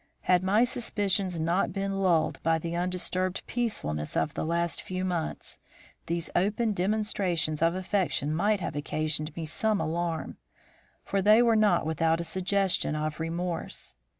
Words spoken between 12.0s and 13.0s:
a suggestion